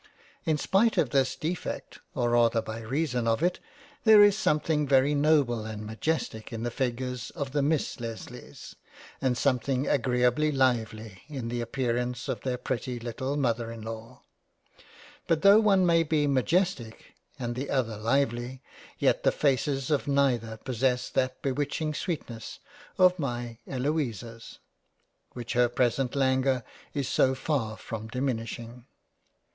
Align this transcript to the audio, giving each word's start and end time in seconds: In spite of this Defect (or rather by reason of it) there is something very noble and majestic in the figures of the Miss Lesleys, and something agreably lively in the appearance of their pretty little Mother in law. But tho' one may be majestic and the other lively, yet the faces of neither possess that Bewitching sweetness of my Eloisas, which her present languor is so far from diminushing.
In 0.47 0.57
spite 0.57 0.97
of 0.97 1.11
this 1.11 1.35
Defect 1.35 1.99
(or 2.15 2.31
rather 2.31 2.59
by 2.59 2.79
reason 2.81 3.27
of 3.27 3.43
it) 3.43 3.59
there 4.03 4.23
is 4.23 4.35
something 4.35 4.87
very 4.87 5.13
noble 5.13 5.63
and 5.63 5.85
majestic 5.85 6.51
in 6.51 6.63
the 6.63 6.71
figures 6.71 7.29
of 7.35 7.51
the 7.51 7.61
Miss 7.61 7.99
Lesleys, 7.99 8.75
and 9.21 9.37
something 9.37 9.85
agreably 9.87 10.51
lively 10.51 11.21
in 11.27 11.49
the 11.49 11.61
appearance 11.61 12.27
of 12.27 12.41
their 12.41 12.57
pretty 12.57 12.99
little 12.99 13.37
Mother 13.37 13.71
in 13.71 13.83
law. 13.83 14.23
But 15.27 15.43
tho' 15.43 15.59
one 15.59 15.85
may 15.85 16.01
be 16.01 16.25
majestic 16.25 17.13
and 17.37 17.53
the 17.53 17.69
other 17.69 17.97
lively, 17.97 18.63
yet 18.97 19.21
the 19.21 19.31
faces 19.31 19.91
of 19.91 20.07
neither 20.07 20.57
possess 20.57 21.11
that 21.11 21.43
Bewitching 21.43 21.93
sweetness 21.93 22.57
of 22.97 23.19
my 23.19 23.59
Eloisas, 23.67 24.57
which 25.33 25.53
her 25.53 25.69
present 25.69 26.15
languor 26.15 26.63
is 26.95 27.07
so 27.07 27.35
far 27.35 27.77
from 27.77 28.07
diminushing. 28.09 28.85